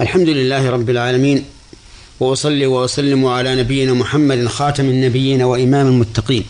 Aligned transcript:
الحمد 0.00 0.28
لله 0.28 0.70
رب 0.70 0.90
العالمين 0.90 1.44
وأصلي 2.20 2.66
وأسلم 2.66 3.26
على 3.26 3.56
نبينا 3.56 3.94
محمد 3.94 4.46
خاتم 4.46 4.84
النبيين 4.84 5.42
وإمام 5.42 5.86
المتقين 5.86 6.44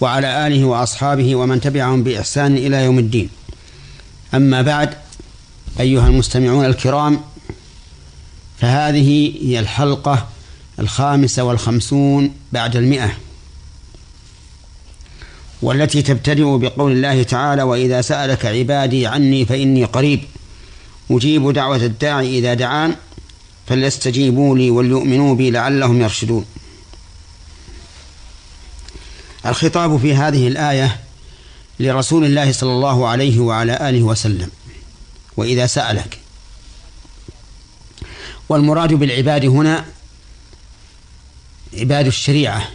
وعلى 0.00 0.46
آله 0.46 0.64
وأصحابه 0.64 1.34
ومن 1.36 1.60
تبعهم 1.60 2.02
بإحسان 2.02 2.56
إلى 2.56 2.84
يوم 2.84 2.98
الدين. 2.98 3.28
أما 4.34 4.62
بعد 4.62 4.94
أيها 5.80 6.08
المستمعون 6.08 6.64
الكرام 6.64 7.20
فهذه 8.58 9.32
هي 9.42 9.60
الحلقة 9.60 10.28
الخامسة 10.78 11.44
والخمسون 11.44 12.30
بعد 12.52 12.76
المئة 12.76 13.10
والتي 15.62 16.02
تبتدئ 16.02 16.56
بقول 16.56 16.92
الله 16.92 17.22
تعالى 17.22 17.62
وإذا 17.62 18.00
سألك 18.00 18.46
عبادي 18.46 19.06
عني 19.06 19.44
فإني 19.44 19.84
قريب 19.84 20.20
أجيب 21.10 21.50
دعوة 21.50 21.76
الداعي 21.76 22.38
إذا 22.38 22.54
دعان 22.54 22.96
فليستجيبوا 23.66 24.58
لي 24.58 24.70
وليؤمنوا 24.70 25.34
بي 25.34 25.50
لعلهم 25.50 26.00
يرشدون. 26.02 26.44
الخطاب 29.46 29.96
في 29.96 30.14
هذه 30.14 30.48
الآية 30.48 31.00
لرسول 31.80 32.24
الله 32.24 32.52
صلى 32.52 32.72
الله 32.72 33.08
عليه 33.08 33.40
وعلى 33.40 33.88
آله 33.88 34.02
وسلم 34.02 34.50
وإذا 35.36 35.66
سألك. 35.66 36.18
والمراد 38.48 38.94
بالعباد 38.94 39.44
هنا 39.44 39.84
عباد 41.74 42.06
الشريعة 42.06 42.68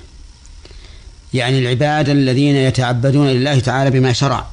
يعني 1.34 1.60
العباد 1.60 2.10
الذين 2.10 2.56
يتعبدون 2.56 3.28
لله 3.28 3.60
تعالى 3.60 3.90
بما 3.92 4.14
شرع 4.14 4.48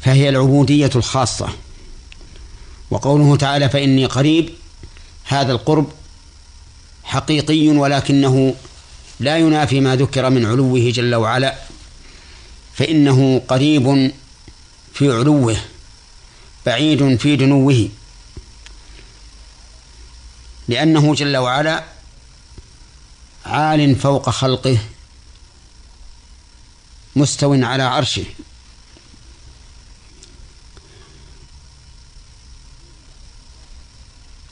فهي 0.00 0.28
العبودية 0.28 0.90
الخاصة. 0.96 1.48
وقوله 2.90 3.36
تعالى 3.36 3.68
فإني 3.68 4.06
قريب 4.06 4.50
هذا 5.24 5.52
القرب 5.52 5.92
حقيقي 7.04 7.68
ولكنه 7.68 8.54
لا 9.20 9.38
ينافي 9.38 9.80
ما 9.80 9.96
ذكر 9.96 10.30
من 10.30 10.46
علوه 10.46 10.90
جل 10.90 11.14
وعلا 11.14 11.54
فإنه 12.74 13.42
قريب 13.48 14.12
في 14.94 15.12
علوه 15.12 15.56
بعيد 16.66 17.16
في 17.16 17.36
دنوه 17.36 17.88
لأنه 20.68 21.14
جل 21.14 21.36
وعلا 21.36 21.84
عال 23.46 23.96
فوق 23.96 24.30
خلقه 24.30 24.78
مستو 27.16 27.54
على 27.54 27.82
عرشه. 27.82 28.24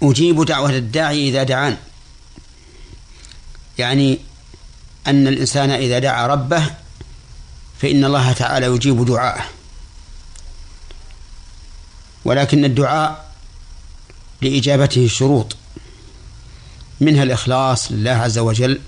أجيب 0.03 0.45
دعوة 0.45 0.71
الداعي 0.71 1.29
إذا 1.29 1.43
دعان. 1.43 1.77
يعني 3.79 4.19
أن 5.07 5.29
الإنسان 5.29 5.71
إذا 5.71 5.99
دعا 5.99 6.27
ربه 6.27 6.71
فإن 7.81 8.05
الله 8.05 8.33
تعالى 8.33 8.67
يجيب 8.67 9.05
دعاءه. 9.05 9.45
ولكن 12.25 12.65
الدعاء 12.65 13.33
لإجابته 14.43 15.09
شروط. 15.09 15.57
منها 17.01 17.23
الإخلاص 17.23 17.93
لله 17.93 18.11
عز 18.11 18.39
وجل 18.39 18.81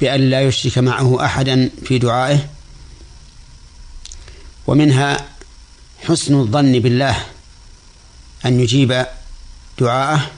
بأن 0.00 0.30
لا 0.30 0.42
يشرك 0.42 0.78
معه 0.78 1.24
أحدا 1.24 1.70
في 1.84 1.98
دعائه. 1.98 2.48
ومنها 4.66 5.28
حسن 6.04 6.40
الظن 6.40 6.72
بالله. 6.78 7.35
أن 8.44 8.60
يجيب 8.60 9.06
دعاءه 9.78 10.30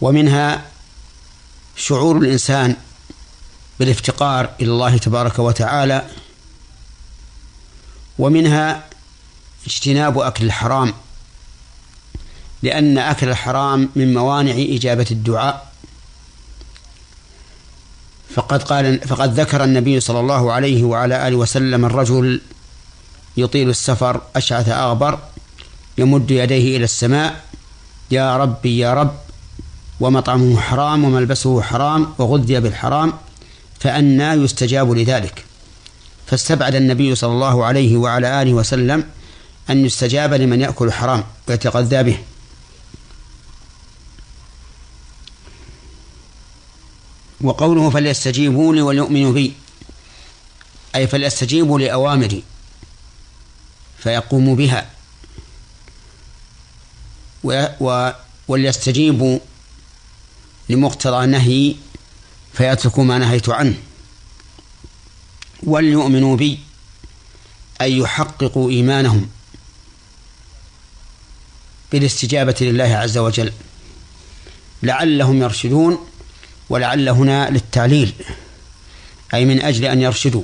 ومنها 0.00 0.64
شعور 1.76 2.16
الإنسان 2.18 2.76
بالافتقار 3.80 4.50
إلى 4.60 4.70
الله 4.70 4.96
تبارك 4.98 5.38
وتعالى 5.38 6.06
ومنها 8.18 8.84
اجتناب 9.66 10.18
أكل 10.18 10.44
الحرام 10.44 10.94
لأن 12.62 12.98
أكل 12.98 13.28
الحرام 13.28 13.88
من 13.96 14.14
موانع 14.14 14.52
إجابة 14.52 15.06
الدعاء. 15.10 15.70
فقد 18.34 18.62
قال 18.62 19.00
فقد 19.08 19.40
ذكر 19.40 19.64
النبي 19.64 20.00
صلى 20.00 20.20
الله 20.20 20.52
عليه 20.52 20.84
وعلى 20.84 21.28
آله 21.28 21.36
وسلم 21.36 21.84
الرجل 21.84 22.40
يطيل 23.36 23.68
السفر 23.70 24.20
أشعث 24.36 24.68
أغبر 24.68 25.18
يمد 25.98 26.30
يديه 26.30 26.76
إلى 26.76 26.84
السماء 26.84 27.44
يا 28.10 28.36
ربي 28.36 28.78
يا 28.78 28.94
رب 28.94 29.14
ومطعمه 30.00 30.60
حرام 30.60 31.04
وملبسه 31.04 31.62
حرام 31.62 32.14
وغذي 32.18 32.60
بالحرام 32.60 33.12
فأنى 33.80 34.24
يستجاب 34.24 34.92
لذلك. 34.92 35.44
فاستبعد 36.26 36.74
النبي 36.74 37.14
صلى 37.14 37.32
الله 37.32 37.64
عليه 37.64 37.96
وعلى 37.96 38.42
آله 38.42 38.54
وسلم 38.54 39.04
أن 39.70 39.86
يستجاب 39.86 40.34
لمن 40.34 40.60
يأكل 40.60 40.92
حرام 40.92 41.24
ويتغذى 41.48 42.02
به. 42.02 42.18
وقوله 47.40 47.90
فليستجيبوا 47.90 48.74
لي 48.74 48.82
وليؤمنوا 48.82 49.32
بي 49.32 49.52
أي 50.94 51.06
فليستجيبوا 51.06 51.78
لأوامري 51.78 52.42
فيقوموا 53.98 54.56
بها. 54.56 54.99
وليستجيبوا 58.48 59.38
لمقتضى 60.68 61.26
نهي 61.26 61.74
فيتركوا 62.52 63.04
ما 63.04 63.18
نهيت 63.18 63.48
عنه. 63.48 63.76
وليؤمنوا 65.62 66.36
بي 66.36 66.58
أن 67.80 67.92
يحققوا 67.92 68.70
إيمانهم 68.70 69.30
بالاستجابة 71.92 72.56
لله 72.60 72.84
عز 72.84 73.18
وجل. 73.18 73.52
لعلهم 74.82 75.42
يرشدون 75.42 76.06
ولعل 76.68 77.08
هنا 77.08 77.50
للتعليل 77.50 78.12
أي 79.34 79.44
من 79.44 79.62
أجل 79.62 79.84
أن 79.84 80.00
يرشدوا. 80.00 80.42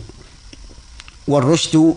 والرشد 1.29 1.95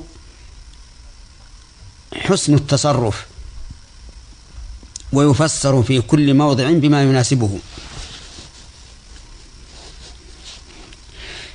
حسن 2.16 2.54
التصرف. 2.54 3.26
ويفسر 5.14 5.84
في 5.84 6.02
كل 6.02 6.34
موضع 6.34 6.72
بما 6.72 7.04
يناسبه. 7.04 7.60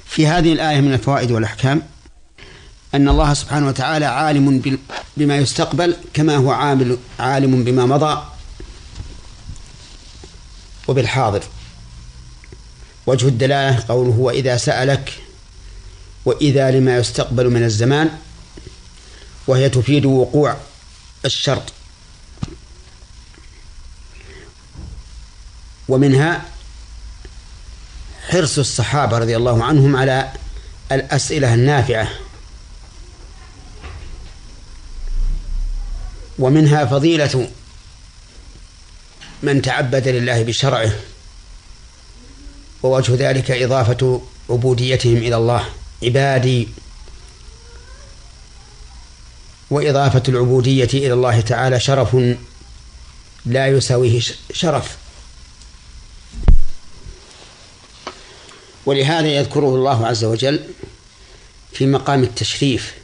في 0.07 0.27
هذه 0.27 0.53
الآية 0.53 0.81
من 0.81 0.93
الفوائد 0.93 1.33
والأحكام 1.33 1.83
أن 2.95 3.09
الله 3.09 3.35
سبحانه 3.35 3.69
وتعالى 3.69 4.05
عالم 4.05 4.63
بما 5.17 5.37
يستقبل 5.37 5.97
كما 6.15 6.37
هو 6.37 6.51
عامل 6.51 6.99
عالم 7.19 7.65
بما 7.65 7.87
مضى 7.87 8.23
وبالحاضر. 10.89 11.43
وجه 13.07 13.29
الدلالة 13.29 13.85
قوله 13.89 14.19
وإذا 14.19 14.57
سألك 14.57 15.19
وإذا 16.25 16.71
لما 16.71 16.97
يستقبل 16.97 17.51
من 17.51 17.65
الزمان 17.65 18.11
وهي 19.47 19.69
تفيد 19.69 20.07
وقوع 20.07 20.57
الشرط. 21.25 21.73
ومنها 25.89 26.45
حرص 28.29 28.59
الصحابة 28.59 29.19
رضي 29.19 29.37
الله 29.37 29.65
عنهم 29.65 29.97
على 29.97 30.33
الأسئلة 30.93 31.55
النافعة. 31.55 32.09
ومنها 36.39 36.85
فضيلة 36.85 37.49
من 39.43 39.63
تعبد 39.63 40.09
لله 40.09 40.43
بشرعه 40.43 40.93
ووجه 42.83 43.15
ذلك 43.15 43.51
إضافة 43.51 44.23
عبوديتهم 44.51 45.17
إلى 45.17 45.37
الله 45.37 45.65
عبادي 46.03 46.69
وإضافة 49.71 50.23
العبودية 50.29 50.89
إلى 50.95 51.13
الله 51.13 51.41
تعالى 51.41 51.81
شرف 51.81 52.17
لا 53.47 53.67
يساويه 53.67 54.21
شرف. 54.53 54.97
ولهذا 58.87 59.29
يذكره 59.29 59.75
الله 59.75 60.07
عز 60.07 60.25
وجل 60.25 60.61
في 61.73 61.87
مقام 61.87 62.23
التشريف 62.23 62.95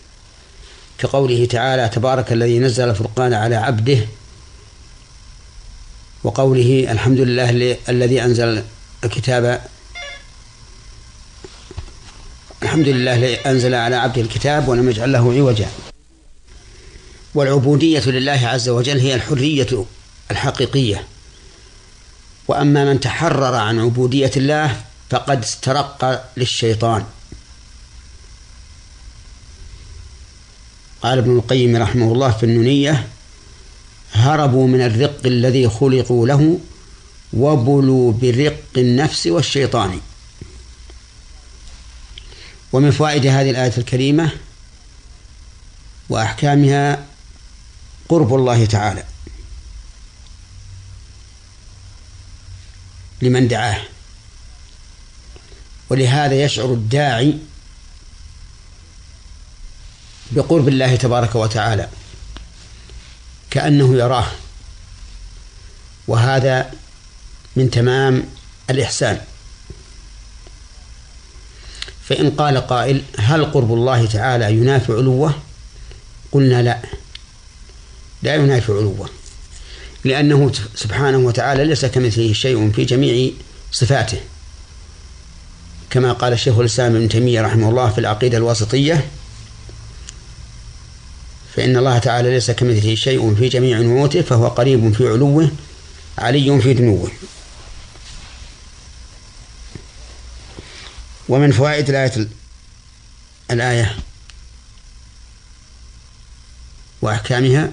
كقوله 0.98 1.46
تعالى 1.46 1.88
تبارك 1.88 2.32
الذي 2.32 2.58
نزل 2.58 2.88
الفرقان 2.88 3.34
على 3.34 3.56
عبده 3.56 3.98
وقوله 6.24 6.86
الحمد 6.90 7.20
لله 7.20 7.76
الذي 7.88 8.22
أنزل 8.22 8.62
الكتاب 9.04 9.60
الحمد 12.62 12.88
لله 12.88 13.34
أنزل 13.34 13.74
على 13.74 13.96
عبده 13.96 14.22
الكتاب 14.22 14.68
ولم 14.68 14.90
يجعل 14.90 15.12
له 15.12 15.32
عوجا. 15.32 15.68
والعبودية 17.34 18.00
لله 18.06 18.40
عز 18.46 18.68
وجل 18.68 18.98
هي 19.00 19.14
الحرية 19.14 19.84
الحقيقية. 20.30 21.06
وأما 22.48 22.84
من 22.84 23.00
تحرر 23.00 23.54
عن 23.54 23.80
عبودية 23.80 24.30
الله 24.36 24.76
فقد 25.10 25.42
استرق 25.42 26.30
للشيطان. 26.36 27.04
قال 31.02 31.18
ابن 31.18 31.36
القيم 31.36 31.76
رحمه 31.76 32.12
الله 32.12 32.30
في 32.30 32.46
النونية 32.46 33.08
هربوا 34.12 34.66
من 34.66 34.80
الرق 34.80 35.26
الذي 35.26 35.68
خلقوا 35.68 36.26
له 36.26 36.58
وبلوا 37.32 38.12
برق 38.12 38.62
النفس 38.76 39.26
والشيطان. 39.26 40.00
ومن 42.72 42.90
فوائد 42.90 43.26
هذه 43.26 43.50
الآية 43.50 43.72
الكريمة 43.78 44.30
وأحكامها 46.08 47.06
قرب 48.08 48.34
الله 48.34 48.64
تعالى 48.64 49.04
لمن 53.22 53.48
دعاه. 53.48 53.82
ولهذا 55.90 56.34
يشعر 56.34 56.72
الداعي 56.72 57.38
بقرب 60.30 60.68
الله 60.68 60.96
تبارك 60.96 61.34
وتعالى 61.34 61.88
كأنه 63.50 63.94
يراه. 63.94 64.26
وهذا 66.08 66.70
من 67.56 67.70
تمام 67.70 68.24
الإحسان. 68.70 69.20
فإن 72.08 72.30
قال 72.30 72.66
قائل 72.66 73.02
هل 73.18 73.44
قرب 73.44 73.74
الله 73.74 74.06
تعالى 74.06 74.52
ينافي 74.52 74.92
علوه 74.92 75.34
قلنا 76.32 76.62
لا. 76.62 76.80
لا 78.22 78.34
ينافي 78.34 78.72
علوه 78.72 79.08
لأنه 80.04 80.52
سبحانه 80.74 81.18
وتعالى 81.18 81.64
ليس 81.64 81.84
كمثله 81.84 82.32
شيء 82.32 82.72
في 82.72 82.84
جميع 82.84 83.30
صفاته. 83.72 84.20
كما 85.90 86.12
قال 86.12 86.32
الشيخ 86.32 86.58
الإسلام 86.58 86.96
ابن 86.96 87.08
تيمية 87.08 87.42
رحمه 87.42 87.68
الله 87.68 87.90
في 87.90 87.98
العقيدة 87.98 88.38
الواسطية 88.38 89.10
فإن 91.54 91.76
الله 91.76 91.98
تعالى 91.98 92.30
ليس 92.30 92.50
كمثله 92.50 92.94
شيء 92.94 93.34
في 93.34 93.48
جميع 93.48 93.78
نعوته 93.78 94.22
فهو 94.22 94.48
قريب 94.48 94.92
في 94.92 95.08
علوه 95.08 95.50
علي 96.18 96.60
في 96.60 96.74
دنوه. 96.74 97.10
ومن 101.28 101.52
فوائد 101.52 101.88
الآية 101.88 102.28
الآية 103.50 103.96
وأحكامها 107.02 107.70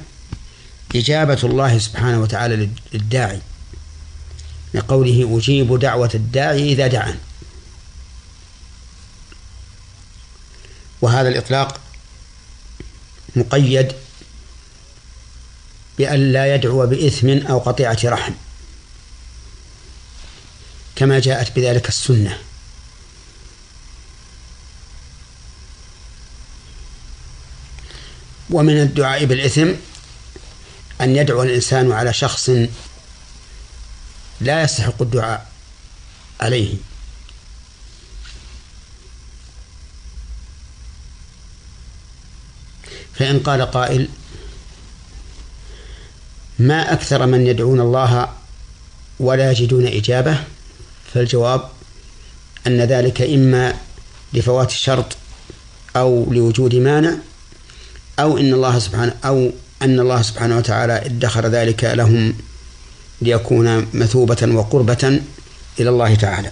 إجابة 0.95 1.39
الله 1.43 1.77
سبحانه 1.77 2.21
وتعالى 2.21 2.69
للداعي 2.93 3.41
لقوله 4.73 5.37
أجيب 5.37 5.79
دعوة 5.79 6.11
الداعي 6.15 6.73
إذا 6.73 6.87
دعان. 6.87 7.17
وهذا 11.01 11.29
الإطلاق 11.29 11.79
مقيد 13.35 13.93
بأن 15.97 16.31
لا 16.31 16.55
يدعو 16.55 16.87
بإثم 16.87 17.29
أو 17.29 17.59
قطيعة 17.59 17.97
رحم 18.05 18.33
كما 20.95 21.19
جاءت 21.19 21.55
بذلك 21.55 21.87
السنة. 21.87 22.37
ومن 28.49 28.81
الدعاء 28.81 29.25
بالإثم 29.25 29.71
أن 31.01 31.15
يدعو 31.15 31.43
الإنسان 31.43 31.91
على 31.91 32.13
شخص 32.13 32.49
لا 34.41 34.63
يستحق 34.63 35.01
الدعاء 35.01 35.51
عليه. 36.41 36.75
فإن 43.19 43.39
قال 43.39 43.61
قائل 43.61 44.07
ما 46.59 46.93
أكثر 46.93 47.25
من 47.25 47.47
يدعون 47.47 47.79
الله 47.79 48.29
ولا 49.19 49.51
يجدون 49.51 49.87
إجابة 49.87 50.37
فالجواب 51.13 51.69
أن 52.67 52.81
ذلك 52.81 53.21
إما 53.21 53.73
لفوات 54.33 54.71
الشرط 54.71 55.17
أو 55.95 56.33
لوجود 56.33 56.75
مانع 56.75 57.13
أو 58.19 58.37
إن 58.37 58.53
الله 58.53 58.79
سبحانه 58.79 59.15
أو 59.25 59.51
أن 59.81 59.99
الله 59.99 60.21
سبحانه 60.21 60.57
وتعالى 60.57 61.05
ادخر 61.05 61.47
ذلك 61.47 61.83
لهم 61.83 62.33
ليكون 63.21 63.87
مثوبة 63.93 64.47
وقربة 64.53 65.21
إلى 65.79 65.89
الله 65.89 66.15
تعالى. 66.15 66.51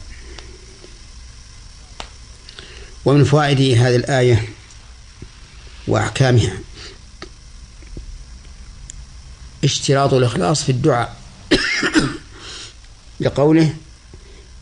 ومن 3.05 3.23
فوائد 3.23 3.77
هذه 3.77 3.95
الآية 3.95 4.49
وأحكامها. 5.87 6.53
اشتراط 9.63 10.13
الإخلاص 10.13 10.63
في 10.63 10.71
الدعاء. 10.71 11.15
لقوله 13.19 13.75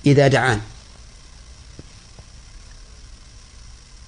إذا 0.05 0.27
دعان. 0.27 0.61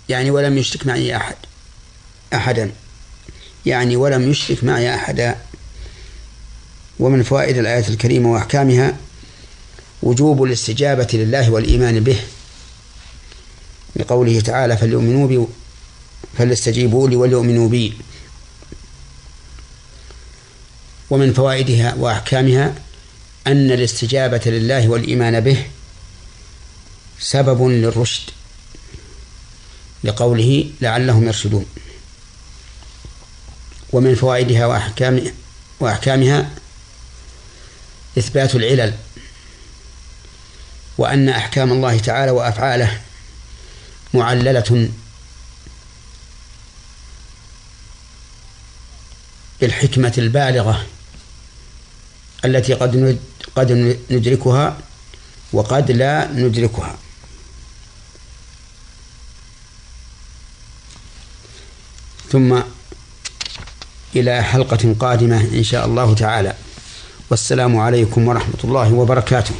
يعني 0.09 0.31
ولم 0.31 0.57
يشرك 0.57 0.87
معي 0.87 1.17
أحد. 1.17 1.35
أحدا. 2.33 2.71
يعني 3.65 3.95
ولم 3.95 4.29
يشرك 4.31 4.63
معي 4.63 4.95
أحدا. 4.95 5.37
ومن 6.99 7.23
فوائد 7.23 7.57
الآية 7.57 7.87
الكريمة 7.87 8.31
وأحكامها 8.31 8.97
وجوب 10.03 10.43
الاستجابة 10.43 11.07
لله 11.13 11.51
والإيمان 11.51 11.99
به. 11.99 12.19
لقوله 13.95 14.39
تعالى 14.39 14.77
فليؤمنوا 14.77 15.27
بي 15.27 15.47
فليستجيبوا 16.37 17.09
لي 17.09 17.15
وليؤمنوا 17.15 17.69
بي. 17.69 17.93
ومن 21.09 21.33
فوائدها 21.33 21.95
وأحكامها 21.97 22.75
أن 23.47 23.71
الاستجابة 23.71 24.41
لله 24.45 24.89
والإيمان 24.89 25.39
به 25.39 25.65
سبب 27.19 27.67
للرشد 27.67 28.29
لقوله 30.03 30.69
لعلهم 30.81 31.27
يرشدون. 31.27 31.65
ومن 33.93 34.15
فوائدها 34.15 34.65
وأحكام 34.65 35.31
وأحكامها 35.79 36.49
إثبات 38.17 38.55
العلل 38.55 38.93
وأن 40.97 41.29
أحكام 41.29 41.71
الله 41.71 41.97
تعالى 41.97 42.31
وأفعاله 42.31 43.01
معللة 44.13 44.89
بالحكمة 49.61 50.13
البالغة 50.17 50.85
التي 52.45 52.73
قد 52.73 53.19
قد 53.55 53.97
ندركها 54.11 54.77
وقد 55.53 55.91
لا 55.91 56.31
ندركها. 56.31 56.95
ثم 62.31 62.61
إلى 64.15 64.43
حلقة 64.43 64.95
قادمة 64.99 65.41
إن 65.41 65.63
شاء 65.63 65.85
الله 65.85 66.13
تعالى. 66.13 66.55
والسلام 67.29 67.77
عليكم 67.77 68.27
ورحمة 68.27 68.59
الله 68.63 68.93
وبركاته. 68.93 69.55